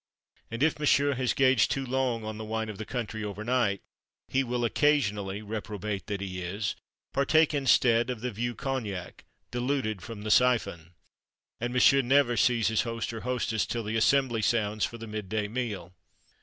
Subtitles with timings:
[0.49, 3.81] And if M'sieu has gazed too long on the wine of the country, overnight,
[4.27, 6.75] he will occasionally reprobate that he is
[7.13, 10.95] partake instead of the vieux cognac, diluted from the syphon.
[11.59, 15.47] And M'sieu never sees his host or hostess till the "assembly" sounds for the midday
[15.47, 15.93] meal.